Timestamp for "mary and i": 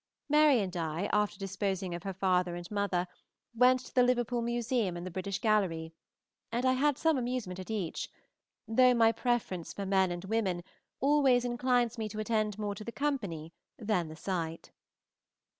0.27-1.11